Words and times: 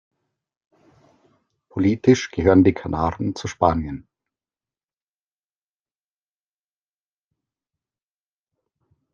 Politisch 1.69 2.31
gehören 2.31 2.63
die 2.63 2.73
Kanaren 2.73 3.35
zu 3.35 3.47
Spanien. 3.47 4.07